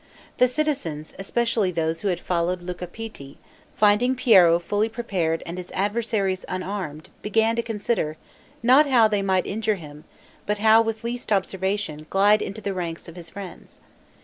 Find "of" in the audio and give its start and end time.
13.07-13.15